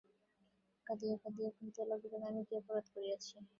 [0.87, 3.35] কাঁদিয়া কাঁদিয়া কহিতে লাগিল, আমি কী অপরাধ করিয়াছি?